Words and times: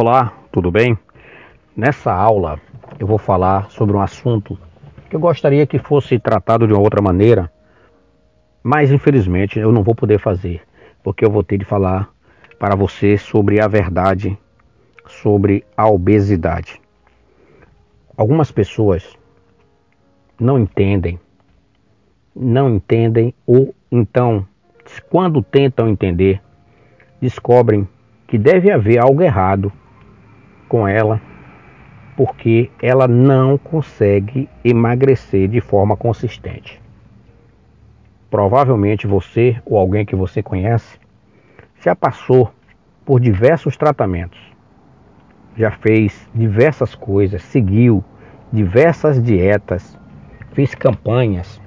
Olá, 0.00 0.32
tudo 0.52 0.70
bem? 0.70 0.96
Nessa 1.76 2.12
aula 2.12 2.60
eu 3.00 3.04
vou 3.04 3.18
falar 3.18 3.68
sobre 3.68 3.96
um 3.96 4.00
assunto 4.00 4.56
que 5.10 5.16
eu 5.16 5.18
gostaria 5.18 5.66
que 5.66 5.80
fosse 5.80 6.20
tratado 6.20 6.68
de 6.68 6.72
uma 6.72 6.80
outra 6.80 7.02
maneira, 7.02 7.52
mas 8.62 8.92
infelizmente 8.92 9.58
eu 9.58 9.72
não 9.72 9.82
vou 9.82 9.96
poder 9.96 10.20
fazer, 10.20 10.62
porque 11.02 11.24
eu 11.24 11.30
vou 11.32 11.42
ter 11.42 11.58
de 11.58 11.64
falar 11.64 12.08
para 12.60 12.76
você 12.76 13.18
sobre 13.18 13.60
a 13.60 13.66
verdade 13.66 14.38
sobre 15.08 15.64
a 15.76 15.88
obesidade. 15.88 16.80
Algumas 18.16 18.52
pessoas 18.52 19.18
não 20.38 20.60
entendem, 20.60 21.18
não 22.36 22.70
entendem 22.70 23.34
ou 23.44 23.74
então, 23.90 24.46
quando 25.10 25.42
tentam 25.42 25.88
entender, 25.88 26.40
descobrem 27.20 27.88
que 28.28 28.38
deve 28.38 28.70
haver 28.70 29.02
algo 29.02 29.22
errado 29.22 29.72
com 30.68 30.86
ela, 30.86 31.20
porque 32.16 32.70
ela 32.82 33.08
não 33.08 33.56
consegue 33.56 34.48
emagrecer 34.64 35.48
de 35.48 35.60
forma 35.60 35.96
consistente. 35.96 36.80
Provavelmente 38.30 39.06
você 39.06 39.60
ou 39.64 39.78
alguém 39.78 40.04
que 40.04 40.14
você 40.14 40.42
conhece 40.42 40.98
já 41.80 41.96
passou 41.96 42.52
por 43.04 43.20
diversos 43.20 43.76
tratamentos, 43.76 44.38
já 45.56 45.70
fez 45.70 46.28
diversas 46.34 46.94
coisas, 46.94 47.42
seguiu 47.42 48.04
diversas 48.52 49.22
dietas, 49.22 49.98
fez 50.52 50.74
campanhas, 50.74 51.60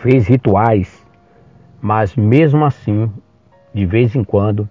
fez 0.00 0.26
rituais, 0.28 1.04
mas 1.80 2.14
mesmo 2.14 2.64
assim, 2.64 3.10
de 3.72 3.84
vez 3.84 4.14
em 4.14 4.22
quando, 4.22 4.68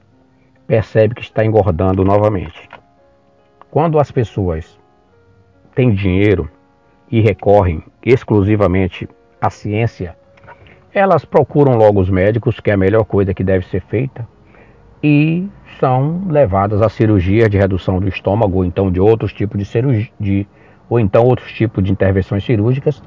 percebe 0.67 1.15
que 1.15 1.21
está 1.21 1.43
engordando 1.43 2.05
novamente. 2.05 2.69
Quando 3.73 3.97
as 3.97 4.11
pessoas 4.11 4.79
têm 5.73 5.95
dinheiro 5.95 6.47
e 7.09 7.21
recorrem 7.21 7.83
exclusivamente 8.05 9.09
à 9.41 9.49
ciência, 9.49 10.15
elas 10.93 11.25
procuram 11.25 11.73
logo 11.73 11.99
os 11.99 12.07
médicos, 12.07 12.59
que 12.59 12.69
é 12.69 12.75
a 12.75 12.77
melhor 12.77 13.03
coisa 13.03 13.33
que 13.33 13.43
deve 13.43 13.65
ser 13.65 13.81
feita, 13.81 14.27
e 15.01 15.47
são 15.79 16.21
levadas 16.29 16.83
a 16.83 16.87
cirurgia 16.87 17.49
de 17.49 17.57
redução 17.57 17.99
do 17.99 18.07
estômago, 18.07 18.57
ou 18.57 18.63
então 18.63 18.91
de 18.91 18.99
outros 18.99 19.33
tipos 19.33 19.57
de 19.57 19.65
cirurgia, 19.65 20.45
ou 20.87 20.99
então 20.99 21.23
outros 21.23 21.51
tipos 21.51 21.83
de 21.83 21.91
intervenções 21.91 22.43
cirúrgicas. 22.43 23.01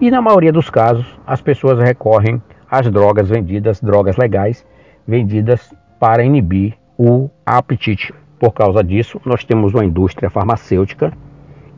E 0.00 0.12
na 0.12 0.22
maioria 0.22 0.52
dos 0.52 0.70
casos, 0.70 1.18
as 1.26 1.42
pessoas 1.42 1.76
recorrem 1.80 2.40
às 2.70 2.88
drogas 2.88 3.28
vendidas, 3.28 3.80
drogas 3.80 4.16
legais, 4.16 4.64
vendidas 5.04 5.74
para 5.98 6.22
inibir 6.22 6.78
o 6.96 7.28
apetite. 7.44 8.14
Por 8.38 8.52
causa 8.52 8.84
disso, 8.84 9.20
nós 9.24 9.44
temos 9.44 9.74
uma 9.74 9.84
indústria 9.84 10.30
farmacêutica 10.30 11.12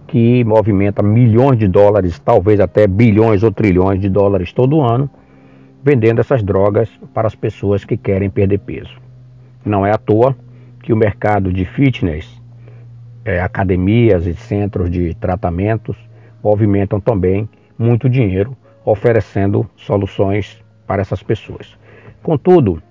que 0.06 0.44
movimenta 0.44 1.02
milhões 1.02 1.58
de 1.58 1.68
dólares, 1.68 2.18
talvez 2.18 2.60
até 2.60 2.86
bilhões 2.86 3.42
ou 3.42 3.50
trilhões 3.50 4.00
de 4.00 4.08
dólares 4.08 4.52
todo 4.52 4.80
ano, 4.80 5.08
vendendo 5.82 6.20
essas 6.20 6.42
drogas 6.42 6.90
para 7.14 7.26
as 7.26 7.34
pessoas 7.34 7.84
que 7.84 7.96
querem 7.96 8.28
perder 8.28 8.58
peso. 8.58 9.00
Não 9.64 9.86
é 9.86 9.92
à 9.92 9.96
toa 9.96 10.36
que 10.82 10.92
o 10.92 10.96
mercado 10.96 11.52
de 11.52 11.64
fitness, 11.64 12.40
é, 13.24 13.40
academias 13.40 14.26
e 14.26 14.34
centros 14.34 14.90
de 14.90 15.14
tratamentos 15.14 15.96
movimentam 16.42 17.00
também 17.00 17.48
muito 17.78 18.08
dinheiro 18.08 18.56
oferecendo 18.84 19.68
soluções 19.76 20.62
para 20.86 21.00
essas 21.00 21.22
pessoas. 21.22 21.78
Contudo, 22.22 22.82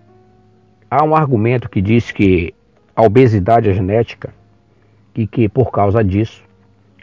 há 0.89 1.03
um 1.03 1.15
argumento 1.15 1.69
que 1.69 1.81
diz 1.81 2.11
que 2.11 2.53
a 2.99 3.01
obesidade 3.01 3.73
genética 3.73 4.33
e 5.15 5.25
que 5.25 5.47
por 5.47 5.71
causa 5.71 6.03
disso 6.03 6.43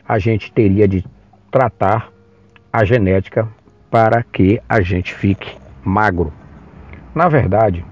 a 0.06 0.18
gente 0.18 0.52
teria 0.52 0.86
de 0.86 1.02
tratar 1.50 2.12
a 2.70 2.84
genética 2.84 3.48
para 3.90 4.22
que 4.22 4.60
a 4.68 4.82
gente 4.82 5.14
fique 5.14 5.56
magro. 5.82 6.30
Na 7.14 7.30
verdade, 7.30 7.82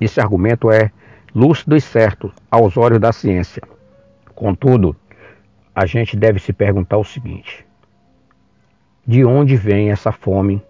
esse 0.00 0.20
argumento 0.20 0.72
é 0.72 0.90
lúcido 1.32 1.76
e 1.76 1.80
certo 1.80 2.32
aos 2.50 2.76
olhos 2.76 2.98
da 2.98 3.12
ciência. 3.12 3.62
Contudo, 4.34 4.96
a 5.72 5.86
gente 5.86 6.16
deve 6.16 6.40
se 6.40 6.52
perguntar 6.52 6.98
o 6.98 7.04
seguinte: 7.04 7.64
de 9.06 9.24
onde 9.24 9.54
vem 9.54 9.92
essa 9.92 10.10
fome 10.10 10.60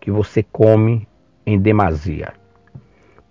que 0.00 0.12
você 0.12 0.44
come 0.44 1.08
em 1.44 1.58
demasia? 1.58 2.32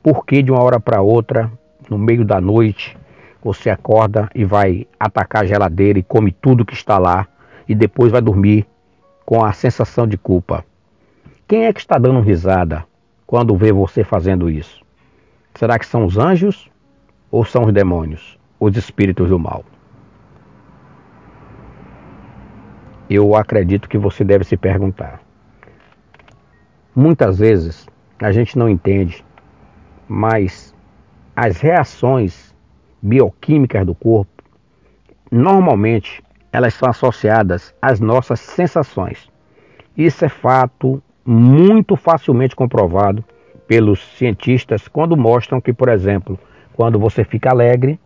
Por 0.04 0.26
que 0.26 0.44
de 0.44 0.52
uma 0.52 0.62
hora 0.62 0.82
para 0.82 1.02
outra 1.02 1.50
no 1.90 1.98
meio 1.98 2.26
da 2.26 2.40
noite, 2.40 2.98
você 3.44 3.70
acorda 3.70 4.30
e 4.34 4.46
vai 4.46 4.88
atacar 5.00 5.44
a 5.44 5.46
geladeira 5.46 6.00
e 6.00 6.04
come 6.04 6.32
tudo 6.32 6.66
que 6.66 6.74
está 6.74 6.98
lá 6.98 7.28
e 7.68 7.76
depois 7.76 8.12
vai 8.12 8.22
dormir 8.22 8.66
com 9.26 9.44
a 9.44 9.52
sensação 9.52 10.08
de 10.08 10.18
culpa. 10.18 10.66
Quem 11.48 11.66
é 11.66 11.74
que 11.74 11.80
está 11.80 11.98
dando 11.98 12.22
risada 12.22 12.86
quando 13.28 13.58
vê 13.58 13.72
você 13.72 14.04
fazendo 14.04 14.50
isso? 14.50 14.84
Será 15.56 15.78
que 15.78 15.86
são 15.86 16.06
os 16.06 16.18
anjos 16.18 16.70
ou 17.30 17.44
são 17.46 17.66
os 17.66 17.74
demônios, 17.74 18.40
os 18.60 18.76
espíritos 18.76 19.30
do 19.30 19.38
mal? 19.38 19.64
Eu 23.10 23.36
acredito 23.36 23.90
que 23.90 23.98
você 23.98 24.24
deve 24.24 24.46
se 24.46 24.56
perguntar. 24.56 25.22
Muitas 26.96 27.40
vezes 27.40 27.88
a 28.20 28.32
gente 28.32 28.58
não 28.58 28.70
entende, 28.70 29.24
mas 30.08 30.73
as 31.36 31.60
reações 31.60 32.54
bioquímicas 33.02 33.86
do 33.86 33.96
corpo, 33.96 34.44
normalmente 35.32 36.24
elas 36.52 36.74
são 36.76 36.90
associadas 36.90 37.74
às 37.82 38.00
nossas 38.00 38.40
sensações. 38.40 39.28
Isso 39.98 40.24
é 40.24 40.30
fato 40.30 41.02
muito 41.26 41.96
facilmente 41.96 42.56
comprovado 42.56 43.24
pelos 43.68 44.00
cientistas 44.18 44.88
quando 44.88 45.18
mostram 45.18 45.60
que, 45.60 45.74
por 45.74 45.90
exemplo, 45.90 46.40
quando 46.74 47.00
você 47.00 47.24
fica 47.24 47.50
alegre, 47.50 48.00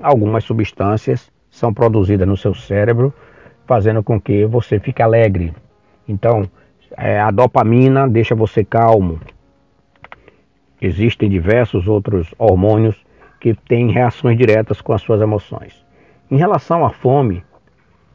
algumas 0.00 0.44
substâncias 0.44 1.30
são 1.50 1.72
produzidas 1.72 2.26
no 2.26 2.36
seu 2.36 2.54
cérebro, 2.54 3.12
fazendo 3.66 4.02
com 4.02 4.20
que 4.20 4.44
você 4.46 4.80
fique 4.80 5.02
alegre. 5.02 5.54
Então, 6.08 6.48
é, 6.96 7.20
a 7.20 7.30
dopamina 7.30 8.08
deixa 8.08 8.34
você 8.34 8.64
calmo, 8.64 9.20
Existem 10.84 11.30
diversos 11.30 11.86
outros 11.86 12.34
hormônios 12.36 12.96
que 13.38 13.54
têm 13.54 13.92
reações 13.92 14.36
diretas 14.36 14.80
com 14.80 14.92
as 14.92 15.00
suas 15.00 15.20
emoções. 15.20 15.86
Em 16.28 16.36
relação 16.36 16.84
à 16.84 16.90
fome, 16.90 17.44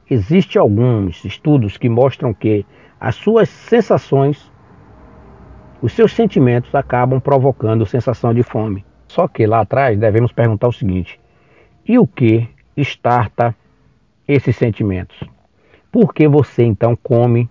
existem 0.09 0.59
alguns 0.59 1.23
estudos 1.23 1.77
que 1.77 1.87
mostram 1.87 2.33
que 2.33 2.65
as 2.99 3.15
suas 3.15 3.47
sensações, 3.47 4.51
os 5.81 5.93
seus 5.93 6.11
sentimentos 6.11 6.75
acabam 6.75 7.21
provocando 7.21 7.85
sensação 7.85 8.33
de 8.33 8.43
fome. 8.43 8.85
Só 9.07 9.29
que 9.29 9.47
lá 9.47 9.61
atrás 9.61 9.97
devemos 9.97 10.33
perguntar 10.33 10.67
o 10.67 10.73
seguinte: 10.73 11.17
e 11.87 11.97
o 11.97 12.05
que 12.05 12.49
starta 12.75 13.55
esses 14.27 14.57
sentimentos? 14.57 15.17
Por 15.89 16.13
que 16.13 16.27
você 16.27 16.65
então 16.65 16.97
come 17.01 17.49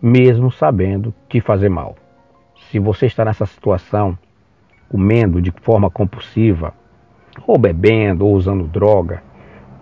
mesmo 0.00 0.52
sabendo 0.52 1.12
te 1.28 1.40
fazer 1.40 1.68
mal? 1.68 1.96
Se 2.68 2.78
você 2.78 3.06
está 3.06 3.24
nessa 3.24 3.46
situação, 3.46 4.18
comendo 4.88 5.40
de 5.40 5.52
forma 5.62 5.90
compulsiva, 5.90 6.74
ou 7.46 7.56
bebendo, 7.58 8.26
ou 8.26 8.34
usando 8.34 8.66
droga, 8.66 9.22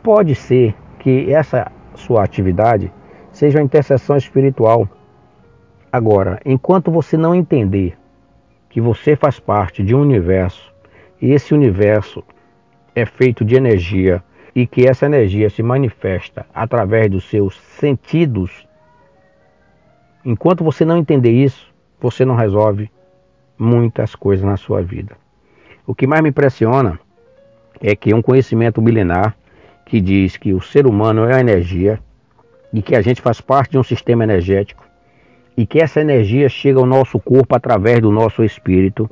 pode 0.03 0.35
ser 0.35 0.75
que 0.99 1.33
essa 1.33 1.71
sua 1.95 2.23
atividade 2.23 2.93
seja 3.33 3.59
uma 3.59 3.65
intercessão 3.65 4.17
espiritual. 4.17 4.89
Agora, 5.93 6.41
enquanto 6.45 6.91
você 6.91 7.17
não 7.17 7.35
entender 7.35 7.97
que 8.69 8.81
você 8.81 9.17
faz 9.17 9.41
parte 9.41 9.83
de 9.83 9.95
um 9.95 10.03
universo, 10.03 10.73
e 11.21 11.33
esse 11.33 11.55
universo 11.55 12.23
é 12.95 13.05
feito 13.07 13.45
de 13.45 13.57
energia, 13.57 14.23
e 14.55 14.67
que 14.67 14.89
essa 14.89 15.07
energia 15.07 15.49
se 15.49 15.63
manifesta 15.63 16.47
através 16.55 17.11
dos 17.11 17.29
seus 17.29 17.59
sentidos, 17.79 18.67
enquanto 20.25 20.65
você 20.65 20.85
não 20.85 20.99
entender 20.99 21.31
isso, 21.31 21.73
você 22.01 22.25
não 22.25 22.35
resolve 22.35 22.91
muitas 23.59 24.15
coisas 24.15 24.45
na 24.45 24.57
sua 24.57 24.83
vida. 24.83 25.17
O 25.87 25.95
que 25.95 26.07
mais 26.07 26.23
me 26.23 26.29
impressiona 26.29 26.99
é 27.81 27.97
que 27.97 28.15
um 28.15 28.23
conhecimento 28.23 28.81
milenar 28.81 29.37
que 29.85 30.01
diz 30.01 30.37
que 30.37 30.53
o 30.53 30.61
ser 30.61 30.87
humano 30.87 31.25
é 31.25 31.37
a 31.37 31.41
energia 31.41 31.99
e 32.73 32.83
que 32.83 32.95
a 32.95 33.01
gente 33.01 33.23
faz 33.23 33.41
parte 33.41 33.73
de 33.73 33.79
um 33.79 33.83
sistema 33.83 34.23
energético 34.25 34.85
e 35.57 35.67
que 35.67 35.81
essa 35.81 36.01
energia 36.01 36.49
chega 36.49 36.79
ao 36.79 36.87
nosso 36.87 37.19
corpo 37.19 37.57
através 37.57 38.01
do 38.01 38.13
nosso 38.13 38.45
espírito. 38.45 39.11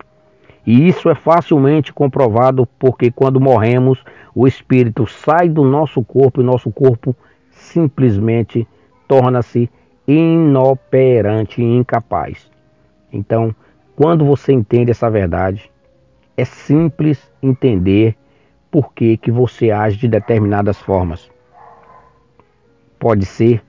E 0.67 0.87
isso 0.87 1.09
é 1.09 1.15
facilmente 1.15 1.93
comprovado 1.93 2.69
porque 2.79 3.11
quando 3.11 3.41
morremos, 3.41 4.05
o 4.35 4.47
espírito 4.47 5.06
sai 5.06 5.49
do 5.49 5.65
nosso 5.65 6.05
corpo 6.05 6.41
e 6.41 6.44
nosso 6.44 6.71
corpo 6.71 7.17
simplesmente 7.50 8.67
torna-se 9.09 9.71
inoperante 10.06 11.62
e 11.62 11.65
incapaz. 11.65 12.49
Então, 13.16 13.54
quando 13.96 14.24
você 14.26 14.52
entende 14.52 14.90
essa 14.90 15.10
verdade, 15.10 15.70
é 16.36 16.44
simples 16.44 17.32
entender 17.42 18.14
por 18.70 18.92
que, 18.92 19.16
que 19.16 19.30
você 19.30 19.70
age 19.70 19.96
de 19.96 20.06
determinadas 20.06 20.78
formas. 20.78 21.30
Pode 22.98 23.24
ser 23.24 23.62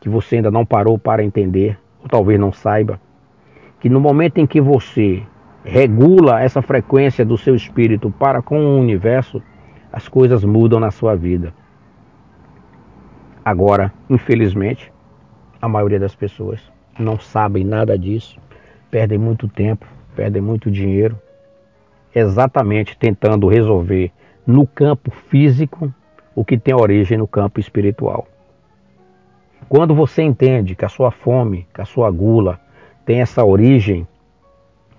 que 0.00 0.08
você 0.08 0.36
ainda 0.36 0.50
não 0.50 0.64
parou 0.64 0.96
para 0.96 1.24
entender, 1.24 1.76
ou 2.00 2.08
talvez 2.08 2.38
não 2.38 2.52
saiba, 2.52 3.00
que 3.80 3.88
no 3.88 4.00
momento 4.00 4.38
em 4.38 4.46
que 4.46 4.60
você 4.60 5.24
regula 5.64 6.40
essa 6.40 6.62
frequência 6.62 7.24
do 7.24 7.36
seu 7.36 7.56
espírito 7.56 8.10
para 8.12 8.40
com 8.40 8.60
o 8.60 8.78
universo, 8.78 9.42
as 9.92 10.06
coisas 10.08 10.44
mudam 10.44 10.78
na 10.78 10.92
sua 10.92 11.16
vida. 11.16 11.52
Agora, 13.44 13.92
infelizmente, 14.08 14.92
a 15.60 15.68
maioria 15.68 15.98
das 15.98 16.14
pessoas 16.14 16.60
não 16.96 17.18
sabem 17.18 17.64
nada 17.64 17.98
disso, 17.98 18.38
perdem 18.90 19.18
muito 19.18 19.48
tempo, 19.48 19.86
perdem 20.14 20.42
muito 20.42 20.70
dinheiro, 20.70 21.18
exatamente 22.14 22.96
tentando 22.96 23.48
resolver 23.48 24.10
no 24.46 24.66
campo 24.66 25.10
físico 25.10 25.92
o 26.34 26.44
que 26.44 26.58
tem 26.58 26.74
origem 26.74 27.18
no 27.18 27.26
campo 27.26 27.60
espiritual. 27.60 28.26
Quando 29.68 29.94
você 29.94 30.22
entende 30.22 30.74
que 30.74 30.84
a 30.84 30.88
sua 30.88 31.10
fome, 31.10 31.66
que 31.74 31.80
a 31.80 31.84
sua 31.84 32.10
gula 32.10 32.58
tem 33.04 33.20
essa 33.20 33.44
origem, 33.44 34.06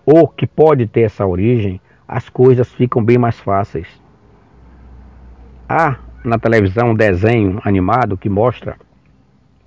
ou 0.06 0.28
que 0.28 0.46
pode 0.46 0.86
ter 0.86 1.02
essa 1.02 1.26
origem, 1.26 1.82
as 2.08 2.30
coisas 2.30 2.72
ficam 2.74 3.04
bem 3.04 3.18
mais 3.18 3.40
fáceis. 3.40 3.88
Há 5.68 5.98
na 6.24 6.38
televisão 6.38 6.90
um 6.90 6.96
desenho 6.96 7.62
animado 7.64 8.18
que 8.18 8.28
mostra 8.28 8.76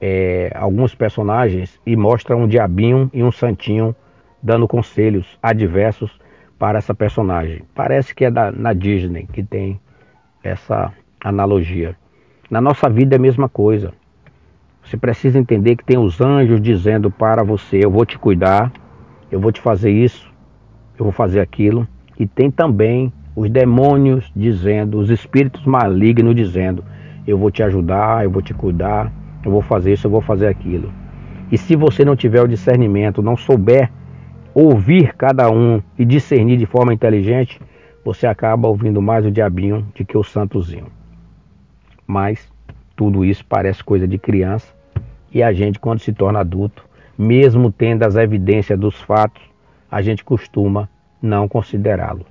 é, 0.01 0.53
alguns 0.55 0.95
personagens 0.95 1.81
e 1.87 1.97
mostra 1.97 2.37
um 2.37 2.49
diabinho 2.49 3.09
e 3.13 3.23
um 3.23 3.31
santinho 3.31 3.95
dando 4.43 4.67
conselhos 4.67 5.39
adversos 5.43 6.11
para 6.59 6.79
essa 6.79 6.95
personagem. 6.95 7.63
Parece 7.75 8.15
que 8.15 8.25
é 8.25 8.31
da, 8.31 8.51
na 8.51 8.73
Disney 8.73 9.27
que 9.33 9.43
tem 9.43 9.81
essa 10.43 10.93
analogia. 11.23 11.97
Na 12.51 12.61
nossa 12.61 12.89
vida 12.89 13.15
é 13.15 13.19
a 13.19 13.21
mesma 13.21 13.49
coisa. 13.49 13.93
Você 14.85 14.97
precisa 14.97 15.39
entender 15.39 15.77
que 15.77 15.85
tem 15.85 15.99
os 15.99 16.21
anjos 16.21 16.61
dizendo 16.61 17.11
para 17.11 17.43
você: 17.43 17.81
eu 17.83 17.91
vou 17.91 18.05
te 18.05 18.19
cuidar, 18.19 18.73
eu 19.31 19.41
vou 19.41 19.53
te 19.53 19.61
fazer 19.61 19.91
isso, 19.91 20.31
eu 20.99 21.05
vou 21.05 21.13
fazer 21.13 21.41
aquilo. 21.41 21.87
E 22.19 22.27
tem 22.27 22.51
também 22.51 23.13
os 23.35 23.49
demônios 23.49 24.31
dizendo, 24.35 24.99
os 24.99 25.09
espíritos 25.09 25.65
malignos 25.65 26.35
dizendo: 26.35 26.85
eu 27.27 27.39
vou 27.39 27.51
te 27.51 27.63
ajudar, 27.63 28.25
eu 28.25 28.31
vou 28.31 28.43
te 28.43 28.53
cuidar, 28.53 29.13
eu 29.45 29.51
vou 29.51 29.63
fazer 29.63 29.93
isso, 29.93 30.07
eu 30.07 30.11
vou 30.11 30.21
fazer 30.21 30.49
aquilo. 30.49 30.93
E 31.51 31.57
se 31.57 31.77
você 31.77 32.05
não 32.05 32.17
tiver 32.17 32.43
o 32.43 32.49
discernimento, 32.49 33.23
não 33.23 33.37
souber 33.37 33.91
ouvir 34.55 35.15
cada 35.15 35.51
um 35.51 35.83
e 35.99 36.05
discernir 36.05 36.57
de 36.57 36.67
forma 36.67 36.93
inteligente, 36.93 37.61
você 38.05 38.27
acaba 38.27 38.69
ouvindo 38.69 39.01
mais 39.01 39.25
o 39.25 39.31
diabinho 39.31 39.87
do 39.95 40.05
que 40.05 40.17
o 40.17 40.25
santozinho. 40.25 40.87
Mas 42.07 42.53
tudo 42.97 43.25
isso 43.25 43.45
parece 43.45 43.83
coisa 43.83 44.07
de 44.07 44.19
criança 44.19 44.75
e 45.33 45.43
a 45.43 45.53
gente, 45.53 45.79
quando 45.79 46.01
se 46.01 46.13
torna 46.13 46.41
adulto, 46.41 46.85
mesmo 47.17 47.73
tendo 47.73 48.03
as 48.03 48.17
evidências 48.17 48.79
dos 48.79 49.01
fatos, 49.01 49.43
a 49.91 50.03
gente 50.03 50.25
costuma 50.25 50.89
não 51.21 51.49
considerá-lo. 51.49 52.27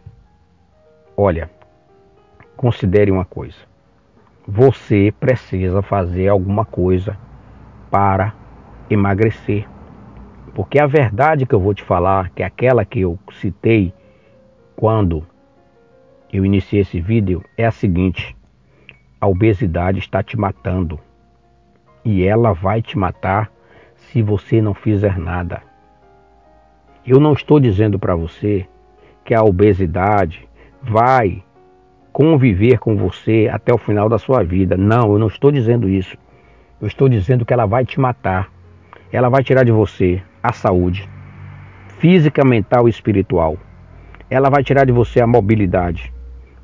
Olha, 1.16 1.50
considere 2.56 3.12
uma 3.12 3.26
coisa. 3.26 3.58
Você 4.48 5.14
precisa 5.20 5.82
fazer 5.82 6.28
alguma 6.28 6.66
coisa 6.66 7.18
para 7.90 8.34
emagrecer. 8.90 9.68
Porque 10.54 10.80
a 10.80 10.86
verdade 10.86 11.46
que 11.46 11.56
eu 11.56 11.60
vou 11.60 11.74
te 11.74 11.84
falar, 11.84 12.30
que 12.30 12.44
é 12.44 12.46
aquela 12.46 12.84
que 12.84 13.00
eu 13.00 13.18
citei 13.40 13.94
quando 14.76 15.26
eu 16.32 16.46
iniciei 16.46 16.82
esse 16.82 17.00
vídeo, 17.00 17.44
é 17.58 17.66
a 17.66 17.72
seguinte: 17.72 18.36
a 19.20 19.28
obesidade 19.28 20.00
está 20.00 20.22
te 20.22 20.38
matando 20.38 21.00
e 22.04 22.26
ela 22.26 22.54
vai 22.54 22.82
te 22.82 22.98
matar 22.98 23.52
se 23.96 24.22
você 24.22 24.62
não 24.62 24.74
fizer 24.74 25.18
nada. 25.18 25.62
Eu 27.06 27.20
não 27.20 27.34
estou 27.34 27.60
dizendo 27.60 27.98
para 27.98 28.16
você 28.16 28.68
que 29.24 29.34
a 29.34 29.44
obesidade 29.44 30.48
vai 30.82 31.44
conviver 32.12 32.78
com 32.80 32.96
você 32.96 33.50
até 33.52 33.74
o 33.74 33.78
final 33.78 34.10
da 34.10 34.18
sua 34.18 34.44
vida. 34.44 34.76
Não, 34.76 35.14
eu 35.14 35.20
não 35.20 35.28
estou 35.28 35.52
dizendo 35.52 35.88
isso. 35.88 36.18
Eu 36.80 36.88
estou 36.88 37.08
dizendo 37.08 37.46
que 37.46 37.54
ela 37.54 37.66
vai 37.66 37.86
te 37.86 38.00
matar. 38.00 38.52
Ela 39.12 39.30
vai 39.30 39.44
tirar 39.44 39.64
de 39.64 39.72
você 39.72 40.22
a 40.42 40.54
saúde 40.54 41.10
física, 42.00 42.44
mental 42.44 42.88
e 42.88 42.90
espiritual. 42.90 43.58
Ela 44.30 44.50
vai 44.50 44.64
tirar 44.64 44.86
de 44.86 44.92
você 44.92 45.22
a 45.22 45.28
mobilidade. 45.28 46.12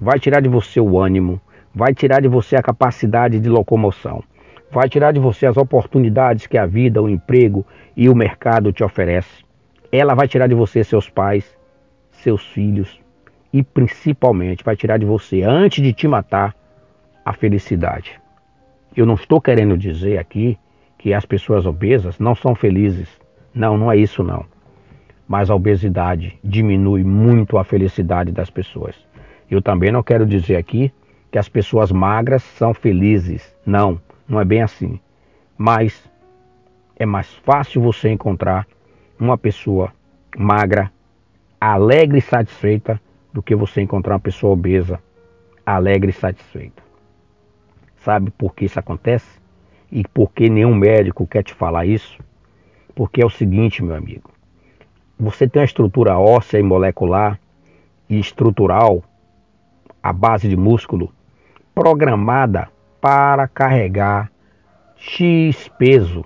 Vai 0.01 0.19
tirar 0.19 0.41
de 0.41 0.49
você 0.49 0.79
o 0.79 0.99
ânimo. 0.99 1.39
Vai 1.75 1.93
tirar 1.93 2.21
de 2.21 2.27
você 2.27 2.55
a 2.55 2.61
capacidade 2.61 3.39
de 3.39 3.49
locomoção 3.49 4.23
vai 4.71 4.89
tirar 4.89 5.11
de 5.11 5.19
você 5.19 5.45
as 5.45 5.57
oportunidades 5.57 6.47
que 6.47 6.57
a 6.57 6.65
vida, 6.65 7.01
o 7.01 7.09
emprego 7.09 7.65
e 7.95 8.09
o 8.09 8.15
mercado 8.15 8.71
te 8.71 8.83
oferece. 8.83 9.43
Ela 9.91 10.13
vai 10.13 10.27
tirar 10.27 10.47
de 10.47 10.55
você 10.55 10.83
seus 10.83 11.09
pais, 11.09 11.57
seus 12.11 12.45
filhos 12.47 12.99
e 13.53 13.63
principalmente 13.63 14.63
vai 14.63 14.75
tirar 14.75 14.97
de 14.97 15.05
você, 15.05 15.41
antes 15.41 15.83
de 15.83 15.93
te 15.93 16.07
matar, 16.07 16.53
a 17.23 17.33
felicidade. 17.33 18.19
Eu 18.95 19.05
não 19.05 19.15
estou 19.15 19.39
querendo 19.39 19.77
dizer 19.77 20.17
aqui 20.17 20.57
que 20.97 21.13
as 21.13 21.25
pessoas 21.25 21.65
obesas 21.65 22.19
não 22.19 22.35
são 22.35 22.55
felizes. 22.55 23.09
Não, 23.57 23.75
não 23.75 23.91
é 23.91 23.97
isso 23.97 24.23
não. 24.23 24.45
Mas 25.27 25.49
a 25.49 25.55
obesidade 25.55 26.37
diminui 26.43 27.03
muito 27.03 27.57
a 27.57 27.63
felicidade 27.63 28.31
das 28.31 28.51
pessoas. 28.51 28.95
Eu 29.49 29.63
também 29.63 29.91
não 29.91 30.03
quero 30.03 30.27
dizer 30.27 30.57
aqui 30.57 30.93
que 31.31 31.39
as 31.39 31.49
pessoas 31.49 31.91
magras 31.91 32.43
são 32.43 32.71
felizes. 32.71 33.55
Não, 33.65 33.99
não 34.29 34.39
é 34.39 34.45
bem 34.45 34.61
assim. 34.61 34.99
Mas 35.57 36.07
é 36.95 37.05
mais 37.05 37.33
fácil 37.33 37.81
você 37.81 38.09
encontrar 38.09 38.67
uma 39.19 39.39
pessoa 39.39 39.91
magra, 40.37 40.91
alegre 41.59 42.19
e 42.19 42.21
satisfeita 42.21 43.01
do 43.33 43.41
que 43.41 43.55
você 43.55 43.81
encontrar 43.81 44.13
uma 44.13 44.19
pessoa 44.19 44.53
obesa, 44.53 44.99
alegre 45.65 46.11
e 46.11 46.13
satisfeita. 46.13 46.83
Sabe 47.95 48.29
por 48.29 48.53
que 48.53 48.65
isso 48.65 48.79
acontece? 48.79 49.39
E 49.91 50.03
por 50.07 50.31
que 50.31 50.47
nenhum 50.47 50.75
médico 50.75 51.25
quer 51.25 51.41
te 51.41 51.55
falar 51.55 51.87
isso? 51.87 52.19
Porque 52.97 53.21
é 53.21 53.25
o 53.25 53.29
seguinte, 53.29 53.83
meu 53.83 53.95
amigo. 53.95 54.31
Você 55.19 55.47
tem 55.47 55.61
uma 55.61 55.65
estrutura 55.65 56.17
óssea 56.17 56.57
e 56.57 56.63
molecular 56.63 57.39
e 58.09 58.17
estrutural, 58.19 59.03
a 60.01 60.11
base 60.11 60.49
de 60.49 60.57
músculo, 60.57 61.13
programada 61.75 62.69
para 62.99 63.47
carregar 63.47 64.31
X 64.95 65.69
peso. 65.77 66.25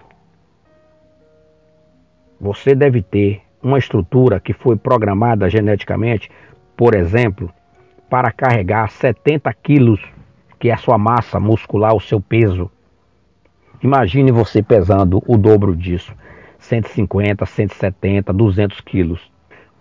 Você 2.39 2.73
deve 2.73 3.01
ter 3.01 3.41
uma 3.61 3.77
estrutura 3.77 4.39
que 4.39 4.53
foi 4.53 4.77
programada 4.77 5.49
geneticamente, 5.49 6.31
por 6.77 6.95
exemplo, 6.95 7.53
para 8.09 8.31
carregar 8.31 8.89
70 8.89 9.53
quilos, 9.55 10.01
que 10.57 10.69
é 10.69 10.73
a 10.73 10.77
sua 10.77 10.97
massa 10.97 11.37
muscular, 11.37 11.93
o 11.93 11.99
seu 11.99 12.21
peso. 12.21 12.71
Imagine 13.83 14.31
você 14.31 14.63
pesando 14.63 15.21
o 15.27 15.37
dobro 15.37 15.75
disso, 15.75 16.15
150, 16.61 17.45
170, 17.45 18.31
200 18.31 18.81
quilos. 18.81 19.31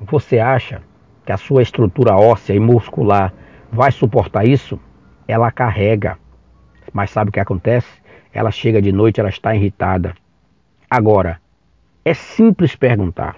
Você 0.01 0.39
acha 0.39 0.83
que 1.25 1.31
a 1.31 1.37
sua 1.37 1.63
estrutura 1.63 2.17
óssea 2.17 2.55
e 2.55 2.59
muscular 2.59 3.33
vai 3.71 3.93
suportar 3.93 4.47
isso? 4.47 4.81
Ela 5.29 5.53
carrega. 5.53 6.19
Mas 6.93 7.11
sabe 7.11 7.29
o 7.29 7.33
que 7.33 7.39
acontece? 7.39 7.89
Ela 8.33 8.51
chega 8.51 8.81
de 8.81 8.91
noite, 8.91 9.21
ela 9.21 9.29
está 9.29 9.55
irritada. 9.55 10.15
Agora, 10.89 11.41
é 12.05 12.15
simples 12.15 12.75
perguntar. 12.75 13.37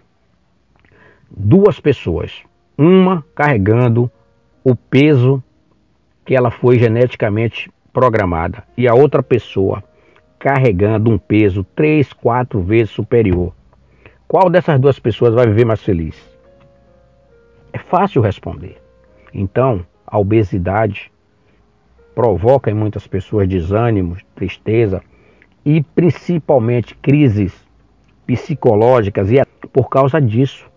Duas 1.29 1.81
pessoas, 1.81 2.43
uma 2.79 3.25
carregando 3.35 4.11
o 4.63 4.77
peso 4.77 5.43
que 6.25 6.35
ela 6.37 6.51
foi 6.51 6.79
geneticamente 6.79 7.71
programada 7.93 8.63
e 8.77 8.87
a 8.87 8.95
outra 8.95 9.23
pessoa 9.23 9.83
carregando 10.43 11.09
um 11.09 11.19
peso 11.19 11.63
três, 11.63 12.13
quatro 12.13 12.61
vezes 12.61 12.91
superior. 12.91 13.55
Qual 14.27 14.51
dessas 14.51 14.81
duas 14.81 14.99
pessoas 14.99 15.33
vai 15.35 15.47
viver 15.47 15.65
mais 15.65 15.81
feliz? 15.81 16.21
É 17.73 17.79
fácil 17.79 18.21
responder. 18.21 18.83
Então, 19.33 19.87
a 20.05 20.19
obesidade 20.19 21.13
provoca 22.13 22.69
em 22.69 22.75
muitas 22.75 23.07
pessoas 23.07 23.49
desânimo, 23.49 24.17
tristeza 24.35 25.01
e 25.65 25.81
principalmente 25.81 26.97
crises 26.97 27.55
psicológicas 28.27 29.31
e 29.31 29.41
por 29.73 29.89
causa 29.89 30.21
disso. 30.21 30.69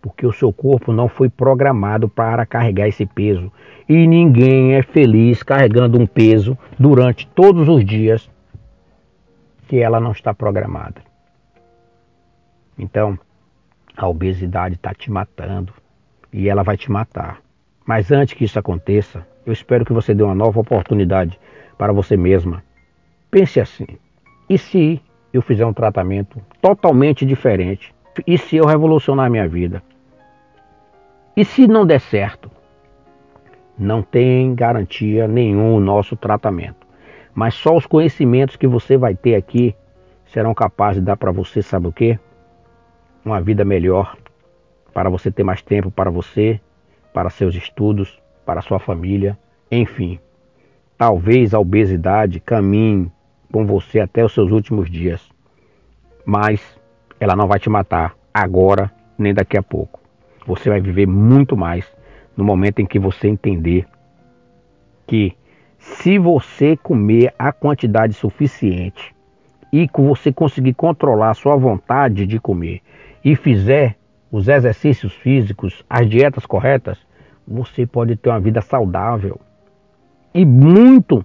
Porque 0.00 0.24
o 0.24 0.32
seu 0.32 0.52
corpo 0.52 0.92
não 0.92 1.08
foi 1.08 1.28
programado 1.28 2.08
para 2.08 2.46
carregar 2.46 2.86
esse 2.86 3.04
peso. 3.04 3.50
E 3.88 4.06
ninguém 4.06 4.74
é 4.74 4.82
feliz 4.82 5.42
carregando 5.42 6.00
um 6.00 6.06
peso 6.06 6.56
durante 6.78 7.26
todos 7.26 7.68
os 7.68 7.84
dias 7.84 8.30
que 9.68 9.78
ela 9.78 10.00
não 10.00 10.12
está 10.12 10.32
programada. 10.32 11.02
Então, 12.78 13.18
a 13.94 14.08
obesidade 14.08 14.76
está 14.76 14.94
te 14.94 15.10
matando 15.10 15.72
e 16.32 16.48
ela 16.48 16.62
vai 16.62 16.76
te 16.76 16.90
matar. 16.90 17.40
Mas 17.86 18.10
antes 18.10 18.34
que 18.34 18.44
isso 18.44 18.58
aconteça, 18.58 19.26
eu 19.44 19.52
espero 19.52 19.84
que 19.84 19.92
você 19.92 20.14
dê 20.14 20.22
uma 20.22 20.34
nova 20.34 20.58
oportunidade 20.58 21.38
para 21.76 21.92
você 21.92 22.16
mesma. 22.16 22.64
Pense 23.30 23.60
assim: 23.60 23.86
e 24.48 24.56
se 24.56 25.02
eu 25.32 25.42
fizer 25.42 25.66
um 25.66 25.72
tratamento 25.72 26.40
totalmente 26.62 27.26
diferente? 27.26 27.94
E 28.26 28.36
se 28.36 28.56
eu 28.56 28.64
revolucionar 28.64 29.26
a 29.26 29.30
minha 29.30 29.46
vida? 29.46 29.82
E 31.36 31.44
se 31.44 31.68
não 31.68 31.86
der 31.86 32.00
certo? 32.00 32.50
Não 33.78 34.02
tem 34.02 34.54
garantia 34.54 35.28
nenhum 35.28 35.76
o 35.76 35.80
nosso 35.80 36.16
tratamento. 36.16 36.77
Mas 37.38 37.54
só 37.54 37.76
os 37.76 37.86
conhecimentos 37.86 38.56
que 38.56 38.66
você 38.66 38.96
vai 38.96 39.14
ter 39.14 39.36
aqui 39.36 39.72
serão 40.26 40.52
capazes 40.52 41.00
de 41.00 41.06
dar 41.06 41.16
para 41.16 41.30
você, 41.30 41.62
sabe 41.62 41.86
o 41.86 41.92
quê? 41.92 42.18
Uma 43.24 43.40
vida 43.40 43.64
melhor, 43.64 44.16
para 44.92 45.08
você 45.08 45.30
ter 45.30 45.44
mais 45.44 45.62
tempo 45.62 45.88
para 45.88 46.10
você, 46.10 46.60
para 47.14 47.30
seus 47.30 47.54
estudos, 47.54 48.20
para 48.44 48.60
sua 48.60 48.80
família, 48.80 49.38
enfim. 49.70 50.18
Talvez 50.96 51.54
a 51.54 51.60
obesidade 51.60 52.40
caminhe 52.40 53.08
com 53.52 53.64
você 53.64 54.00
até 54.00 54.24
os 54.24 54.34
seus 54.34 54.50
últimos 54.50 54.90
dias, 54.90 55.24
mas 56.26 56.60
ela 57.20 57.36
não 57.36 57.46
vai 57.46 57.60
te 57.60 57.70
matar 57.70 58.16
agora 58.34 58.90
nem 59.16 59.32
daqui 59.32 59.56
a 59.56 59.62
pouco. 59.62 60.00
Você 60.44 60.68
vai 60.68 60.80
viver 60.80 61.06
muito 61.06 61.56
mais 61.56 61.86
no 62.36 62.42
momento 62.42 62.80
em 62.80 62.86
que 62.86 62.98
você 62.98 63.28
entender 63.28 63.86
que 65.06 65.36
se 65.78 66.18
você 66.18 66.76
comer 66.76 67.32
a 67.38 67.52
quantidade 67.52 68.14
suficiente 68.14 69.14
e 69.72 69.88
você 69.94 70.32
conseguir 70.32 70.74
controlar 70.74 71.30
a 71.30 71.34
sua 71.34 71.56
vontade 71.56 72.26
de 72.26 72.40
comer 72.40 72.80
e 73.24 73.36
fizer 73.36 73.96
os 74.30 74.48
exercícios 74.48 75.14
físicos, 75.14 75.84
as 75.88 76.08
dietas 76.08 76.44
corretas, 76.44 76.98
você 77.46 77.86
pode 77.86 78.16
ter 78.16 78.28
uma 78.28 78.40
vida 78.40 78.60
saudável 78.60 79.40
e 80.34 80.44
muito, 80.44 81.24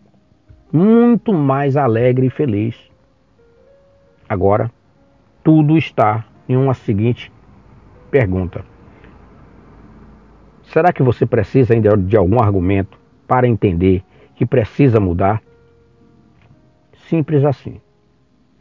muito 0.71 1.33
mais 1.33 1.75
alegre 1.75 2.27
e 2.27 2.29
feliz. 2.29 2.75
Agora, 4.29 4.71
tudo 5.43 5.77
está 5.77 6.25
em 6.47 6.55
uma 6.55 6.73
seguinte 6.73 7.31
pergunta: 8.09 8.63
será 10.63 10.93
que 10.93 11.03
você 11.03 11.25
precisa 11.25 11.73
ainda 11.73 11.97
de 11.97 12.15
algum 12.15 12.41
argumento 12.41 12.97
para 13.27 13.47
entender 13.47 14.03
que 14.35 14.45
precisa 14.45 14.99
mudar? 14.99 15.41
Simples 17.09 17.43
assim. 17.43 17.79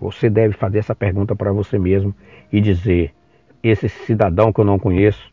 Você 0.00 0.29
deve 0.29 0.55
fazer 0.55 0.79
essa 0.79 0.95
pergunta 0.95 1.35
para 1.37 1.52
você 1.52 1.79
mesmo 1.79 2.14
e 2.52 2.61
dizer: 2.61 3.14
esse 3.62 3.88
cidadão 3.88 4.52
que 4.52 4.61
eu 4.61 4.64
não 4.64 4.79
conheço 4.79 5.31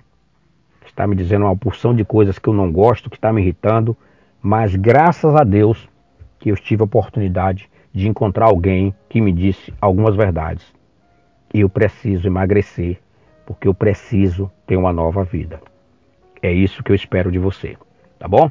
está 0.85 1.07
me 1.07 1.15
dizendo 1.15 1.45
uma 1.45 1.55
porção 1.55 1.93
de 1.95 2.03
coisas 2.05 2.37
que 2.37 2.47
eu 2.47 2.53
não 2.53 2.71
gosto, 2.71 3.09
que 3.09 3.15
está 3.15 3.31
me 3.31 3.41
irritando, 3.41 3.95
mas 4.41 4.75
graças 4.75 5.35
a 5.35 5.43
Deus 5.43 5.89
que 6.39 6.49
eu 6.49 6.55
tive 6.55 6.81
a 6.81 6.85
oportunidade 6.85 7.69
de 7.93 8.07
encontrar 8.07 8.45
alguém 8.45 8.93
que 9.09 9.19
me 9.19 9.31
disse 9.31 9.73
algumas 9.81 10.15
verdades. 10.15 10.65
Eu 11.53 11.67
preciso 11.69 12.27
emagrecer, 12.27 12.99
porque 13.45 13.67
eu 13.67 13.73
preciso 13.73 14.51
ter 14.67 14.77
uma 14.77 14.93
nova 14.93 15.23
vida. 15.23 15.59
É 16.41 16.51
isso 16.51 16.83
que 16.83 16.91
eu 16.91 16.95
espero 16.95 17.31
de 17.31 17.39
você, 17.39 17.75
tá 18.17 18.27
bom? 18.27 18.49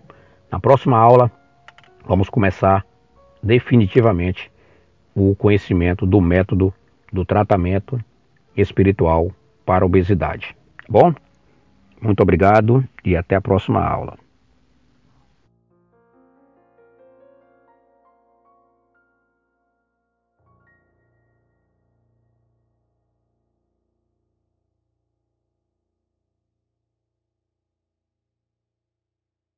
Na 0.51 0.59
próxima 0.59 0.99
aula, 0.99 1.31
vamos 2.07 2.29
começar 2.29 2.85
definitivamente 3.43 4.51
o 5.15 5.35
conhecimento 5.35 6.07
do 6.07 6.21
método 6.21 6.73
do 7.13 7.25
tratamento 7.25 7.99
espiritual 8.57 9.31
para 9.65 9.87
obesidade. 9.87 10.57
Bom? 10.89 11.15
Muito 12.01 12.23
obrigado 12.23 12.85
e 13.05 13.17
até 13.17 13.35
a 13.35 13.41
próxima 13.41 13.85
aula. 13.85 14.17